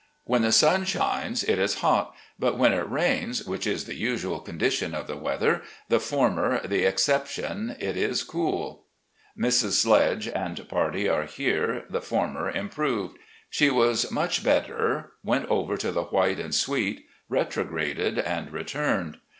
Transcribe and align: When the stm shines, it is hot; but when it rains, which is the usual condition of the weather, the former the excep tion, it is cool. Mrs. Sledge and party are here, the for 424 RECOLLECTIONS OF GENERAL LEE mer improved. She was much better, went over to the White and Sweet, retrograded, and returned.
When 0.23 0.41
the 0.41 0.47
stm 0.47 0.87
shines, 0.87 1.43
it 1.43 1.59
is 1.59 1.81
hot; 1.81 2.15
but 2.39 2.57
when 2.57 2.73
it 2.73 2.89
rains, 2.89 3.45
which 3.45 3.67
is 3.67 3.85
the 3.85 3.93
usual 3.93 4.39
condition 4.39 4.95
of 4.95 5.05
the 5.05 5.15
weather, 5.15 5.61
the 5.89 5.99
former 5.99 6.65
the 6.67 6.85
excep 6.87 7.27
tion, 7.27 7.75
it 7.79 7.95
is 7.95 8.23
cool. 8.23 8.85
Mrs. 9.39 9.73
Sledge 9.73 10.27
and 10.27 10.67
party 10.67 11.07
are 11.07 11.25
here, 11.25 11.83
the 11.87 12.01
for 12.01 12.17
424 12.25 12.83
RECOLLECTIONS 12.83 13.07
OF 13.11 13.19
GENERAL 13.51 13.77
LEE 13.77 13.79
mer 13.83 13.87
improved. 13.91 14.01
She 14.01 14.05
was 14.09 14.11
much 14.11 14.43
better, 14.43 15.11
went 15.23 15.45
over 15.51 15.77
to 15.77 15.91
the 15.91 16.03
White 16.05 16.39
and 16.39 16.55
Sweet, 16.55 17.05
retrograded, 17.29 18.17
and 18.17 18.51
returned. 18.51 19.17